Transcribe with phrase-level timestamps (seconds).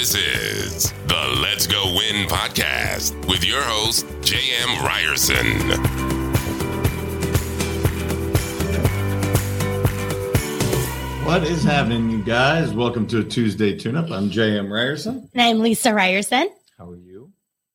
[0.00, 4.82] This is the Let's Go Win podcast with your host, J.M.
[4.82, 5.60] Ryerson.
[11.26, 12.72] What is happening, you guys?
[12.72, 14.10] Welcome to a Tuesday tune up.
[14.10, 14.72] I'm J.M.
[14.72, 15.28] Ryerson.
[15.34, 16.48] And I'm Lisa Ryerson.
[16.78, 17.30] How are you?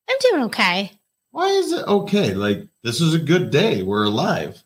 [0.10, 0.94] I'm doing okay.
[1.30, 2.34] Why is it okay?
[2.34, 3.84] Like, this is a good day.
[3.84, 4.64] We're alive.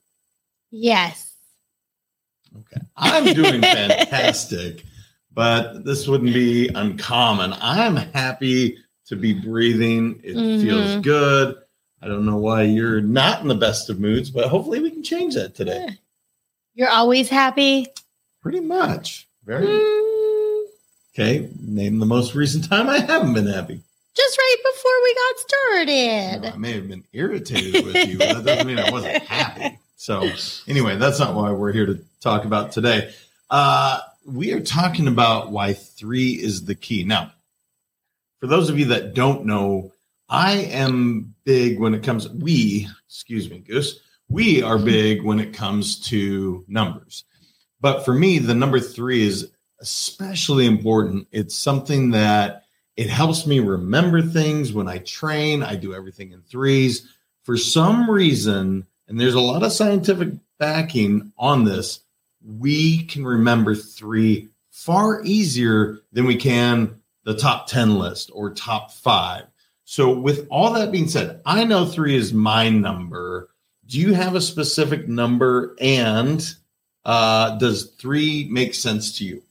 [0.72, 1.36] Yes.
[2.58, 2.82] Okay.
[2.96, 4.86] I'm doing fantastic,
[5.34, 7.54] but this wouldn't be uncommon.
[7.62, 10.20] I'm happy to be breathing.
[10.24, 10.62] It Mhm.
[10.62, 11.56] feels good.
[12.02, 15.04] I don't know why you're not in the best of moods, but hopefully we can
[15.04, 15.98] change that today.
[16.76, 17.88] You're always happy.
[18.42, 19.28] Pretty much.
[19.46, 20.66] Very Mm,
[21.14, 21.50] okay.
[21.62, 23.82] Name the most recent time I haven't been happy.
[24.16, 26.54] just right before we got started.
[26.54, 29.78] I may have been irritated with you, but that doesn't mean I wasn't happy.
[29.98, 30.30] So,
[30.68, 33.14] anyway, that's not why we're here to talk about today.
[33.50, 37.04] Uh, we are talking about why three is the key.
[37.04, 37.34] Now,
[38.40, 39.92] for those of you that don't know,
[40.30, 45.54] I am big when it comes, we, excuse me, Goose, we are big when it
[45.54, 47.24] comes to numbers.
[47.82, 51.28] But for me, the number three is especially important.
[51.32, 52.64] It's something that
[52.96, 55.64] it helps me remember things when I train.
[55.64, 57.08] I do everything in threes.
[57.44, 62.02] For some reason, and there's a lot of scientific backing on this,
[62.44, 68.92] we can remember three far easier than we can the top 10 list or top
[68.92, 69.44] five.
[69.86, 73.50] So, with all that being said, I know three is my number.
[73.88, 75.76] Do you have a specific number?
[75.82, 76.48] And
[77.06, 79.42] uh, does three make sense to you?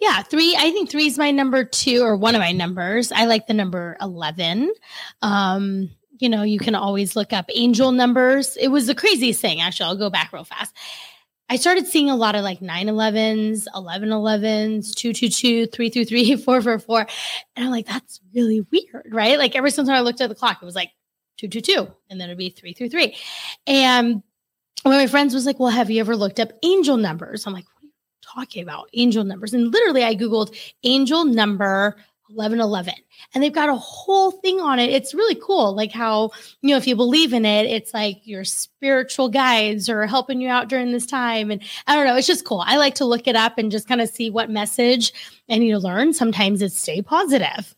[0.00, 0.54] Yeah, three.
[0.56, 3.10] I think three is my number two or one of my numbers.
[3.10, 4.72] I like the number 11.
[5.20, 5.90] Um,
[6.20, 8.56] you know, you can always look up angel numbers.
[8.56, 9.60] It was the craziest thing.
[9.60, 10.74] Actually, I'll go back real fast.
[11.50, 17.06] I started seeing a lot of like 911s, 1111s, 222, 333, 444.
[17.56, 19.36] And I'm like, that's really weird, right?
[19.36, 20.92] Like ever since I looked at the clock, it was like
[21.38, 23.16] 222 and then it'd be 333.
[23.66, 24.22] And
[24.84, 27.46] one of my friends was like, well, have you ever looked up angel numbers?
[27.46, 28.88] I'm like, what are you talking about?
[28.94, 29.52] Angel numbers.
[29.52, 31.96] And literally I Googled angel number
[32.34, 32.94] 1111
[33.34, 34.90] and they've got a whole thing on it.
[34.90, 35.74] It's really cool.
[35.74, 36.30] Like how,
[36.62, 40.48] you know, if you believe in it, it's like your spiritual guides are helping you
[40.48, 41.50] out during this time.
[41.50, 42.62] And I don't know, it's just cool.
[42.66, 45.12] I like to look it up and just kind of see what message
[45.48, 46.12] I need to learn.
[46.12, 47.74] Sometimes it's stay positive.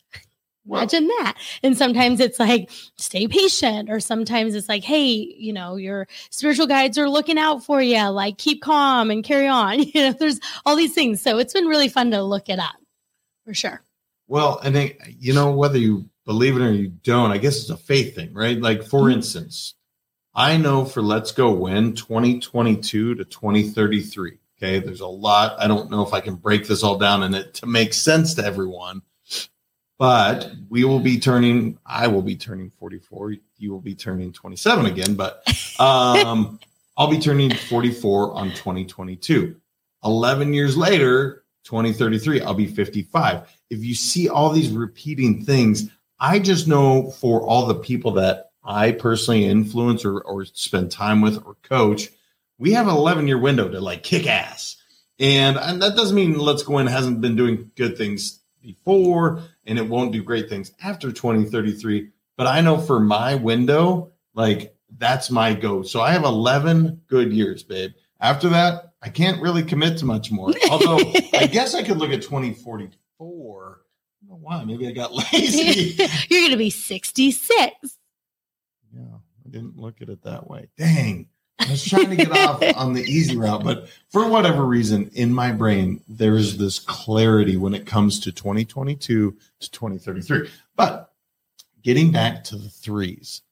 [0.65, 1.35] Imagine that.
[1.65, 6.69] And sometimes it's like stay patient, or sometimes it's like, hey, you know, your spiritual
[6.69, 8.01] guides are looking out for you.
[8.09, 9.83] Like keep calm and carry on.
[9.93, 11.21] You know, there's all these things.
[11.21, 12.77] So it's been really fun to look it up
[13.45, 13.83] for sure.
[14.33, 17.69] Well, and it, you know, whether you believe it or you don't, I guess it's
[17.69, 18.59] a faith thing, right?
[18.59, 19.13] Like, for Mhm.
[19.13, 19.75] instance,
[20.35, 24.39] I know for Let's Go Win 2022 to 2033.
[24.57, 24.79] Okay.
[24.79, 25.57] There's a lot.
[25.59, 28.33] I don't know if I can break this all down in it to make sense
[28.37, 29.03] to everyone,
[29.99, 33.35] but we will be turning, I will be turning 44.
[33.59, 35.43] You will be turning 27 again, but
[35.79, 36.59] um,
[36.97, 39.57] I'll be turning 44 on 2022.
[40.03, 45.91] 11 years later, 2033, I'll be 55 if you see all these repeating things,
[46.21, 51.23] I just know for all the people that I personally influence or, or spend time
[51.23, 52.11] with or coach,
[52.59, 54.77] we have an 11 year window to like kick ass.
[55.19, 59.79] And, and that doesn't mean Let's Go Win hasn't been doing good things before and
[59.79, 62.11] it won't do great things after 2033.
[62.37, 65.83] But I know for my window, like that's my go.
[65.83, 67.93] So I have 11 good years, babe.
[68.21, 70.53] After that, I can't really commit to much more.
[70.71, 71.01] Although
[71.35, 72.79] I guess I could look at 2044
[73.23, 73.83] four.
[74.25, 74.65] I don't know why.
[74.65, 75.95] Maybe I got lazy.
[76.29, 77.49] You're going to be 66.
[78.93, 80.69] yeah, I didn't look at it that way.
[80.77, 81.29] Dang.
[81.61, 85.33] I was trying to get off on the easy route, but for whatever reason, in
[85.33, 90.49] my brain, there is this clarity when it comes to 2022 to 2033.
[90.75, 91.13] But
[91.83, 93.43] getting back to the threes,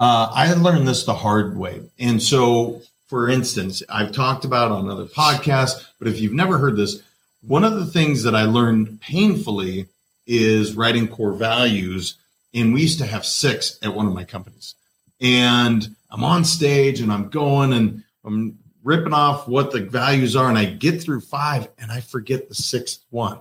[0.00, 1.82] uh, I learned this the hard way.
[1.98, 6.76] And so, for instance, I've talked about on other podcasts, but if you've never heard
[6.76, 7.02] this,
[7.42, 9.86] one of the things that I learned painfully
[10.26, 12.16] is writing core values.
[12.54, 14.74] And we used to have six at one of my companies.
[15.20, 20.48] And I'm on stage and I'm going and I'm ripping off what the values are.
[20.48, 23.38] And I get through five and I forget the sixth one.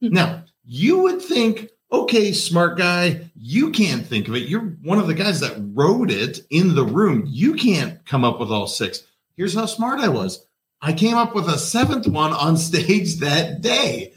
[0.00, 0.12] Hmm.
[0.12, 4.48] now, you would think, okay, smart guy, you can't think of it.
[4.48, 7.24] You're one of the guys that wrote it in the room.
[7.26, 9.02] You can't come up with all six.
[9.36, 10.44] Here's how smart I was.
[10.82, 14.14] I came up with a seventh one on stage that day.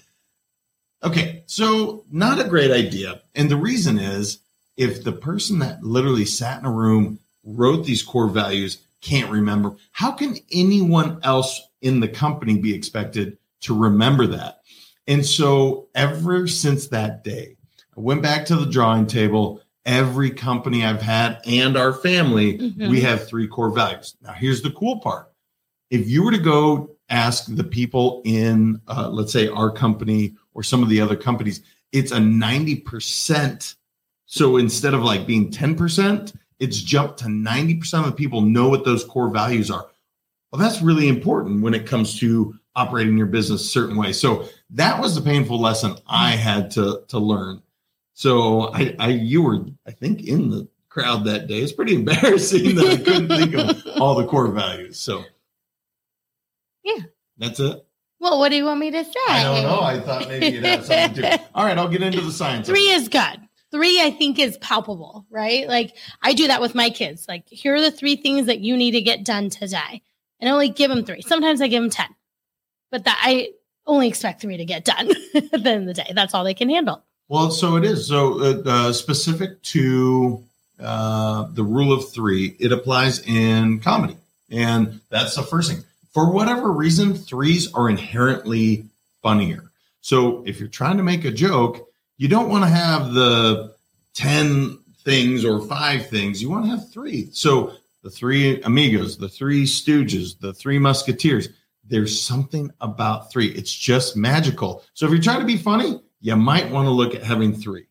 [1.04, 3.22] Okay, so not a great idea.
[3.36, 4.40] And the reason is
[4.78, 9.76] if the person that literally sat in a room, wrote these core values, can't remember,
[9.92, 14.62] how can anyone else in the company be expected to remember that?
[15.06, 17.58] And so ever since that day,
[17.98, 19.60] I went back to the drawing table.
[19.86, 22.90] Every company I've had and our family, Mhm.
[22.90, 24.16] we have three core values.
[24.22, 25.33] Now, here's the cool part.
[25.94, 30.64] If you were to go ask the people in, uh, let's say, our company or
[30.64, 31.62] some of the other companies,
[31.92, 33.76] it's a 90%.
[34.26, 38.86] So instead of like being 10%, it's jumped to 90% of the people know what
[38.86, 39.88] those core values are.
[40.52, 44.14] Well, that's really important when it comes to operating your business a certain way.
[44.14, 47.62] So that was the painful lesson I had to to learn.
[48.14, 51.60] So I, I you were I think in the crowd that day.
[51.60, 55.00] It's pretty embarrassing that I couldn't think of all the core values.
[55.00, 55.24] So
[56.84, 57.04] Yeah.
[57.38, 57.86] that's it.
[58.20, 59.12] Well, what do you want me to say?
[59.28, 59.82] I don't know.
[59.82, 61.42] I thought maybe you'd have something to.
[61.56, 62.68] All right, I'll get into the science.
[62.68, 63.40] Three is good.
[63.70, 65.68] Three, I think, is palpable, right?
[65.68, 67.26] Like I do that with my kids.
[67.28, 70.02] Like, here are the three things that you need to get done today.
[70.40, 71.22] And I only give them three.
[71.22, 72.06] Sometimes I give them 10,
[72.92, 73.50] but that I
[73.86, 76.12] only expect three to get done at the end of the day.
[76.14, 77.04] That's all they can handle.
[77.28, 78.08] Well, so it is.
[78.08, 80.44] So uh, uh, specific to
[80.80, 84.18] uh, the rule of three, it applies in comedy,
[84.50, 85.84] and that's the first thing.
[86.14, 88.86] For whatever reason, threes are inherently
[89.22, 89.64] funnier.
[90.02, 93.74] So if you're trying to make a joke, you don't want to have the
[94.14, 96.42] ten things or five things.
[96.42, 97.30] You want to have three.
[97.32, 97.74] So
[98.04, 101.50] the three amigos, the three stooges, the three musketeers.
[101.86, 103.48] There's something about three.
[103.48, 104.84] It's just magical.
[104.94, 107.88] So if you're trying to be funny, you might want to look at having three.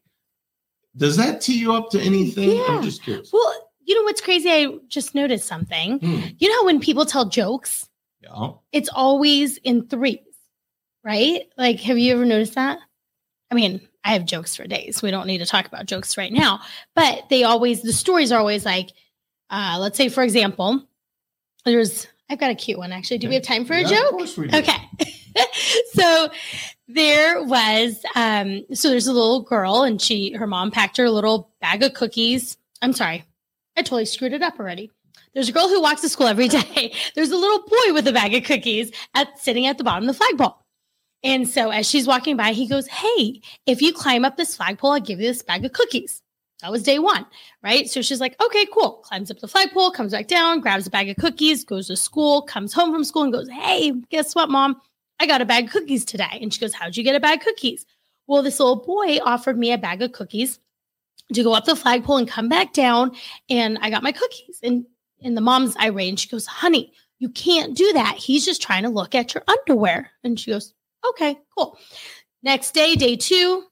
[0.96, 2.50] Does that tee you up to anything?
[2.50, 2.66] Yeah.
[2.68, 3.30] I'm just curious.
[3.32, 4.50] Well, you know what's crazy?
[4.50, 5.98] I just noticed something.
[5.98, 6.20] Hmm.
[6.38, 7.88] You know how when people tell jokes,
[8.22, 8.50] Yeah.
[8.72, 10.18] it's always in threes,
[11.04, 11.42] right?
[11.56, 12.78] Like, have you ever noticed that?
[13.50, 15.02] I mean, I have jokes for days.
[15.02, 16.60] We don't need to talk about jokes right now,
[16.94, 18.90] but they always, the stories are always like,
[19.50, 20.82] uh, let's say, for example,
[21.64, 23.18] there's, I've got a cute one actually.
[23.18, 24.04] Do we have time for a Yeah, joke?
[24.12, 24.58] Of course we do.
[24.58, 24.76] Okay.
[25.92, 26.30] so
[26.88, 31.10] there was um so there's a little girl and she her mom packed her a
[31.10, 32.56] little bag of cookies.
[32.80, 33.24] I'm sorry.
[33.76, 34.90] I totally screwed it up already.
[35.34, 36.94] There's a girl who walks to school every day.
[37.14, 40.14] There's a little boy with a bag of cookies at sitting at the bottom of
[40.14, 40.58] the flagpole.
[41.24, 44.92] And so as she's walking by, he goes, Hey, if you climb up this flagpole,
[44.92, 46.22] I'll give you this bag of cookies.
[46.62, 47.26] That was day one,
[47.62, 47.90] right?
[47.90, 49.02] So she's like, okay, cool.
[49.04, 52.42] Climbs up the flagpole, comes back down, grabs a bag of cookies, goes to school,
[52.42, 54.80] comes home from school and goes, Hey, guess what, mom?
[55.18, 56.38] I got a bag of cookies today.
[56.40, 57.84] And she goes, How'd you get a bag of cookies?
[58.28, 60.60] Well, this little boy offered me a bag of cookies
[61.34, 63.12] to go up the flagpole and come back down.
[63.50, 64.60] And I got my cookies.
[64.62, 64.86] And,
[65.24, 66.08] and the mom's irate.
[66.08, 68.16] And she goes, Honey, you can't do that.
[68.16, 70.10] He's just trying to look at your underwear.
[70.24, 70.74] And she goes,
[71.08, 71.78] Okay, cool.
[72.42, 73.64] Next day, day two,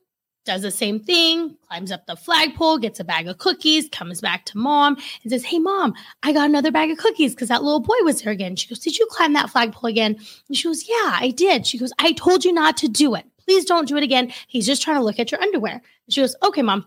[0.47, 4.45] does the same thing, climbs up the flagpole, gets a bag of cookies, comes back
[4.47, 7.81] to mom and says, Hey, mom, I got another bag of cookies because that little
[7.81, 8.57] boy was there again.
[8.57, 10.19] She goes, Did you climb that flagpole again?
[10.49, 11.67] And she goes, Yeah, I did.
[11.67, 13.27] She goes, I told you not to do it.
[13.45, 14.33] Please don't do it again.
[14.49, 15.75] He's just trying to look at your underwear.
[15.75, 16.87] And she goes, Okay, mom.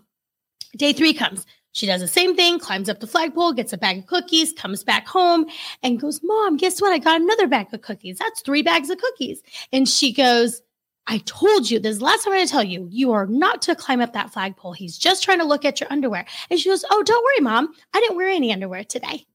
[0.75, 1.45] Day three comes.
[1.73, 4.83] She does the same thing, climbs up the flagpole, gets a bag of cookies, comes
[4.83, 5.47] back home,
[5.81, 6.93] and goes, Mom, guess what?
[6.93, 8.19] I got another bag of cookies.
[8.19, 9.41] That's three bags of cookies.
[9.71, 10.61] And she goes,
[11.07, 13.61] I told you this is the last time I'm to tell you, you are not
[13.63, 14.73] to climb up that flagpole.
[14.73, 16.25] He's just trying to look at your underwear.
[16.49, 17.73] And she goes, Oh, don't worry, mom.
[17.93, 19.25] I didn't wear any underwear today.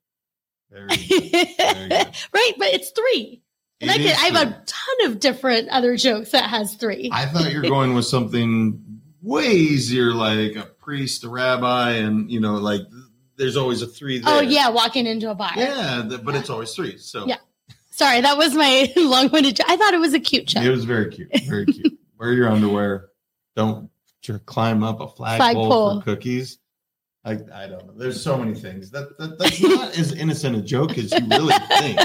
[0.70, 1.48] Very good.
[1.58, 1.88] Very
[2.32, 2.52] right.
[2.56, 3.42] But it's three.
[3.80, 7.10] And It I, could, I have a ton of different other jokes that has three.
[7.12, 8.82] I thought you were going with something
[9.22, 12.80] way easier, like a priest, a rabbi, and you know, like
[13.36, 14.34] there's always a three there.
[14.36, 14.70] oh, yeah.
[14.70, 15.50] Walking into a bar.
[15.54, 16.96] Yeah, th- but it's always three.
[16.96, 17.36] So Yeah.
[17.90, 18.22] Sorry.
[18.22, 19.66] That was my long winded joke.
[19.68, 20.64] I thought it was a cute joke.
[20.64, 21.28] it was very cute.
[21.46, 21.92] Very cute.
[22.18, 23.10] Wear your underwear.
[23.54, 23.90] Don't
[24.46, 26.00] climb up a flagpole, Flagpole.
[26.00, 26.58] for cookies.
[27.24, 27.92] I, I don't know.
[27.94, 28.90] There's so many things.
[28.92, 31.98] That, that that's not as innocent a joke as you really think.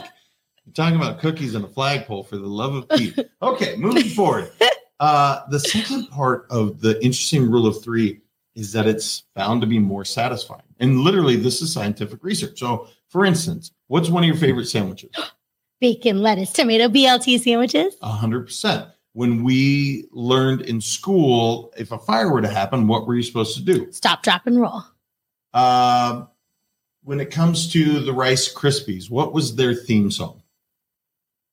[0.65, 3.17] You're talking about cookies and a flagpole for the love of Pete.
[3.41, 4.51] Okay, moving forward.
[4.99, 8.21] Uh, the second part of the interesting rule of three
[8.55, 10.61] is that it's found to be more satisfying.
[10.79, 12.59] And literally, this is scientific research.
[12.59, 15.11] So, for instance, what's one of your favorite sandwiches?
[15.81, 17.95] Bacon, lettuce, tomato, BLT sandwiches.
[18.01, 18.87] A hundred percent.
[19.13, 23.55] When we learned in school, if a fire were to happen, what were you supposed
[23.57, 23.91] to do?
[23.91, 24.81] Stop, drop, and roll.
[25.53, 26.25] Uh,
[27.03, 30.37] when it comes to the Rice Krispies, what was their theme song?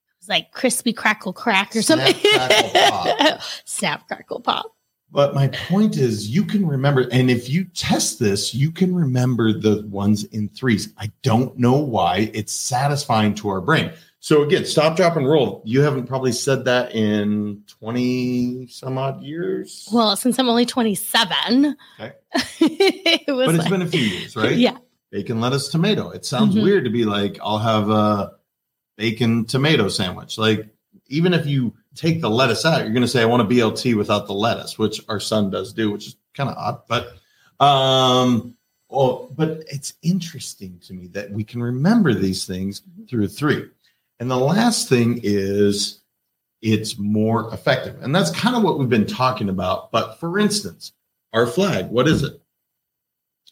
[0.08, 2.30] It was like crispy crackle crack or Snap, something.
[2.32, 3.40] crackle, pop.
[3.64, 4.72] Snap, crackle, pop.
[5.12, 9.52] But my point is, you can remember, and if you test this, you can remember
[9.52, 10.92] the ones in threes.
[10.98, 13.92] I don't know why it's satisfying to our brain.
[14.20, 15.62] So again, stop, drop, and roll.
[15.64, 19.88] You haven't probably said that in 20 some odd years.
[19.92, 22.12] Well, since I'm only 27, Okay.
[22.60, 24.56] it but it's like- been a few years, right?
[24.56, 24.76] Yeah.
[25.10, 26.10] Bacon, lettuce, tomato.
[26.10, 26.62] It sounds Mhm.
[26.62, 28.32] weird to be like, I'll have a
[28.96, 30.38] bacon tomato sandwich.
[30.38, 30.68] Like
[31.10, 33.96] even if you take the lettuce out, you're going to say, I want a BLT
[33.96, 36.80] without the lettuce, which our son does do, which is kind of odd.
[36.88, 37.12] But,
[37.64, 38.56] um,
[38.88, 43.66] well, but it's interesting to me that we can remember these things through three.
[44.18, 46.00] And the last thing is
[46.62, 48.02] it's more effective.
[48.02, 49.90] And that's kind of what we've been talking about.
[49.92, 50.92] But for instance,
[51.32, 52.40] our flag, what is it?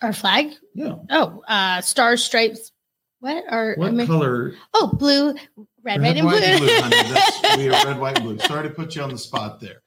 [0.02, 0.52] Our flag?
[0.74, 0.96] Yeah.
[1.10, 2.70] Oh, uh, stars, stripes.
[3.20, 4.54] What are What I- color?
[4.74, 5.34] Oh, blue,
[5.82, 6.28] red, white, and
[6.60, 6.80] blue.
[6.80, 6.96] honey.
[7.12, 8.38] That's, we are red, white, and blue.
[8.40, 9.82] Sorry to put you on the spot there.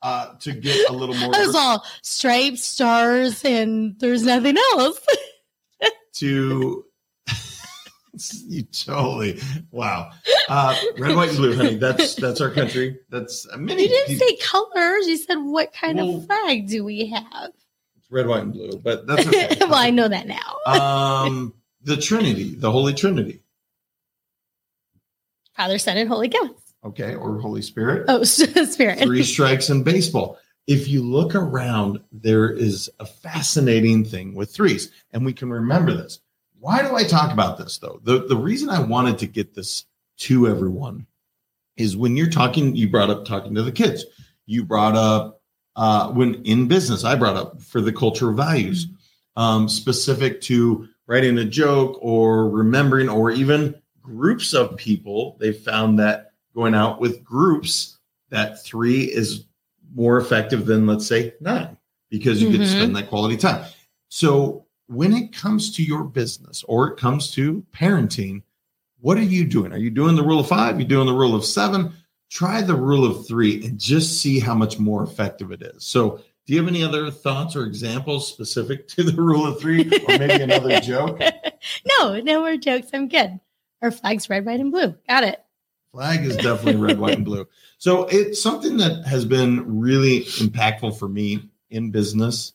[0.00, 5.00] Uh, to get a little more I was all stripes, stars, and there's nothing else.
[6.14, 6.84] to
[8.46, 9.40] you totally
[9.70, 10.10] wow.
[10.48, 11.74] Uh, red, white, and blue, honey.
[11.76, 12.98] That's that's our country.
[13.10, 13.82] That's uh, many.
[13.82, 15.06] You didn't people- say colors.
[15.08, 17.50] You said what kind Well- of flag do we have?
[17.96, 19.56] It's red, white, and blue, but that's okay.
[19.60, 20.56] well, I know that now.
[20.66, 23.40] um, the Trinity, the Holy Trinity,
[25.58, 26.74] Father, Son, and Holy Ghost.
[26.84, 28.04] okay, or Holy Spirit.
[28.06, 29.00] Oh, Spirit.
[29.00, 30.38] Three strikes in baseball.
[30.68, 35.92] If you look around, there is a fascinating thing with threes, and we can remember
[35.92, 36.20] this.
[36.60, 38.00] Why do I talk about this though?
[38.04, 39.84] The the reason I wanted to get this
[40.18, 41.06] to everyone
[41.76, 44.04] is when you're talking, you brought up talking to the kids.
[44.46, 45.40] You brought up
[45.74, 48.86] uh, when in business, I brought up for the cultural values
[49.36, 53.74] um, specific to writing a joke or remembering, or even
[54.08, 55.36] groups of people.
[55.38, 57.98] They found that going out with groups,
[58.30, 59.44] that three is
[59.94, 61.76] more effective than let's say nine
[62.10, 62.78] because you get to mm-hmm.
[62.78, 63.64] spend that quality time.
[64.08, 68.42] So when it comes to your business or it comes to parenting,
[69.00, 69.72] what are you doing?
[69.72, 70.74] Are you doing the rule of five?
[70.74, 71.92] You're you doing the rule of seven?
[72.30, 75.84] Try the rule of three and just see how much more effective it is.
[75.84, 79.82] So, do you have any other thoughts or examples specific to the rule of three,
[79.82, 81.20] or maybe another joke?
[82.00, 82.88] no, no more jokes.
[82.94, 83.38] I'm good.
[83.82, 84.94] Our flag's red, white, and blue.
[85.08, 85.42] Got it.
[85.92, 87.46] Flag is definitely red, white, and blue.
[87.78, 92.52] So it's something that has been really impactful for me in business.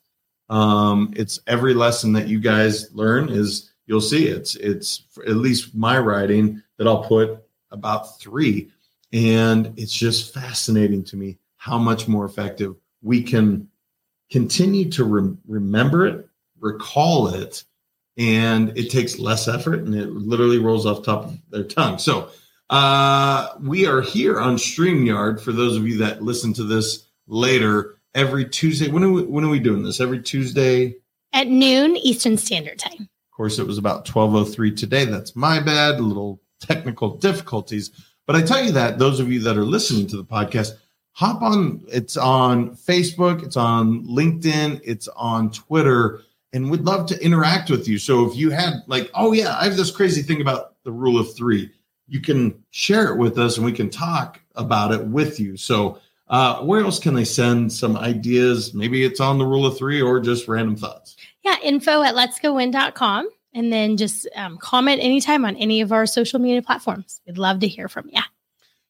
[0.49, 5.73] Um, it's every lesson that you guys learn is you'll see it's it's at least
[5.73, 8.71] my writing that I'll put about three,
[9.11, 13.67] and it's just fascinating to me how much more effective we can
[14.29, 16.27] continue to rem- remember it,
[16.59, 17.63] recall it,
[18.17, 21.97] and it takes less effort and it literally rolls off top of their tongue.
[21.97, 22.29] So
[22.69, 27.95] uh, we are here on StreamYard for those of you that listen to this later
[28.13, 28.89] every Tuesday.
[28.89, 29.99] When are we, when are we doing this?
[29.99, 30.95] Every Tuesday.
[31.33, 33.01] At noon Eastern Standard Time.
[33.01, 35.05] Of course, it was about 1203 today.
[35.05, 35.99] That's my bad.
[35.99, 37.91] Little technical difficulties.
[38.25, 40.77] But I tell you that those of you that are listening to the podcast,
[41.11, 41.83] hop on.
[41.89, 46.21] It's on Facebook, it's on LinkedIn, it's on Twitter,
[46.53, 47.97] and we'd love to interact with you.
[47.97, 51.19] So if you had like, oh yeah, I have this crazy thing about the rule
[51.19, 51.71] of three,
[52.07, 55.57] you can share it with us and we can talk about it with you.
[55.57, 58.73] So uh, where else can they send some ideas?
[58.73, 61.17] Maybe it's on the rule of three or just random thoughts.
[61.43, 63.29] Yeah, info at letsgowin.com.
[63.55, 67.21] And then just um, comment anytime on any of our social media platforms.
[67.27, 68.21] We'd love to hear from you.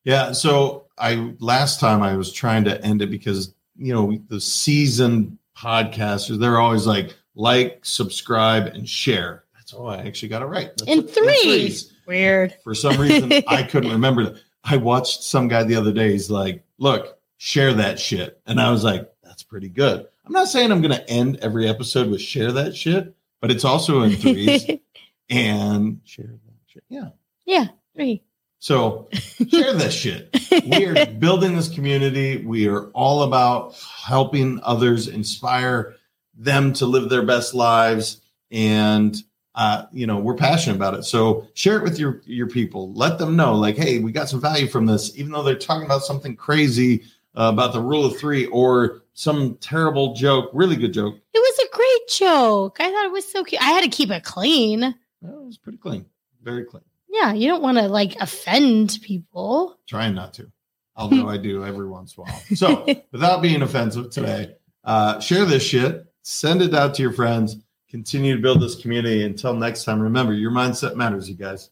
[0.05, 0.31] Yeah.
[0.31, 5.37] So I last time I was trying to end it because you know the seasoned
[5.57, 9.43] podcasters they're always like like, subscribe, and share.
[9.55, 10.69] That's all I actually got it right.
[10.77, 11.09] That's In it.
[11.11, 11.93] threes.
[12.05, 12.55] Weird.
[12.63, 14.21] For some reason, I couldn't remember.
[14.23, 14.43] it.
[14.63, 16.11] I watched some guy the other day.
[16.11, 20.47] He's like, "Look, share that shit," and I was like, "That's pretty good." I'm not
[20.47, 24.15] saying I'm going to end every episode with share that shit, but it's also in
[24.15, 24.65] threes
[25.29, 26.83] and share that shit.
[26.89, 27.09] Yeah.
[27.45, 28.23] yeah, three.
[28.59, 29.09] So
[29.49, 30.29] share this shit.
[30.65, 32.37] We are building this community.
[32.45, 33.73] We are all about
[34.05, 35.95] helping others, inspire
[36.35, 38.21] them to live their best lives,
[38.51, 39.15] and
[39.55, 41.03] uh, you know we're passionate about it.
[41.03, 42.91] So share it with your your people.
[42.93, 45.85] Let them know, like, hey, we got some value from this, even though they're talking
[45.85, 47.03] about something crazy
[47.37, 51.15] uh, about the rule of three or some terrible joke, really good joke.
[51.33, 52.77] It was a great joke.
[52.79, 53.61] I thought it was so cute.
[53.61, 54.81] I had to keep it clean.
[55.21, 56.05] Well, it was pretty clean,
[56.41, 56.83] very clean.
[57.09, 59.77] Yeah, you don't want to like offend people.
[59.87, 60.51] trying not to
[60.95, 65.43] although i do every once in a while so without being offensive today uh, share
[65.43, 67.57] this shit send it out to your friends
[67.89, 71.69] continue to build this community until next time remember your mindset matters you guys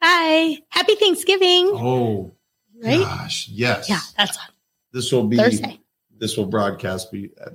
[0.00, 0.56] Bye.
[0.70, 1.70] Happy Thanksgiving.
[1.74, 2.32] oh
[2.82, 3.00] right?
[3.00, 4.44] gosh yes Yeah, that's on
[4.92, 5.80] this will be Thursday.
[6.18, 7.50] this will broadcast be uh,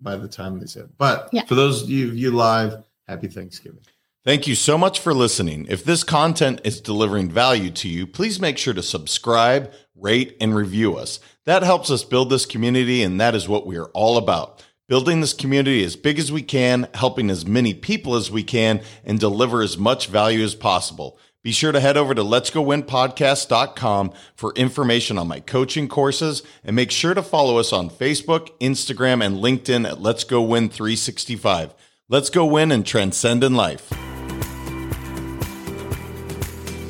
[0.00, 1.44] by the time they said but Yeah.
[1.44, 3.80] for those of you, you live happy thanksgiving
[4.24, 5.66] Thank you so much for listening.
[5.68, 10.56] If this content is delivering value to you, please make sure to subscribe, rate, and
[10.56, 11.20] review us.
[11.44, 14.64] That helps us build this community, and that is what we are all about.
[14.86, 18.82] Building this community as big as we can, helping as many people as we can,
[19.02, 21.18] and deliver as much value as possible.
[21.42, 26.90] Be sure to head over to letsgowinpodcast.com for information on my coaching courses and make
[26.90, 31.74] sure to follow us on Facebook, Instagram, and LinkedIn at Let's Go Win 365.
[32.10, 33.88] Let's go win and transcend in life.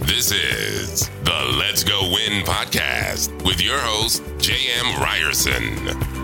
[0.01, 5.01] This is the Let's Go Win podcast with your host, J.M.
[5.01, 6.24] Ryerson.